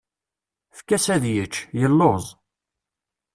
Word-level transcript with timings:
Efk-as 0.73 1.05
ad 1.15 1.23
yečč, 1.33 1.55
yeluẓ. 1.79 2.25